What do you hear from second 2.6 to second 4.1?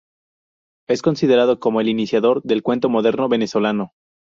cuento moderno venezolano.